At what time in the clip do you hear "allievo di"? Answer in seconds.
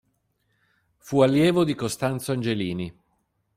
1.21-1.75